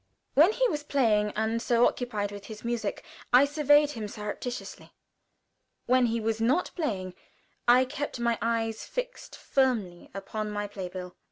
[0.33, 4.93] When he was playing, and so occupied with his music, I surveyed him surreptitiously;
[5.85, 7.13] when he was not playing,
[7.67, 11.15] I kept my eyes fixed firmly upon my play bill.